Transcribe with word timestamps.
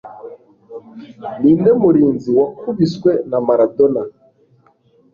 Ninde 1.41 1.71
Murinzi 1.81 2.29
Wakubiswe 2.39 3.11
na 3.29 3.39
Maradona 3.47 4.01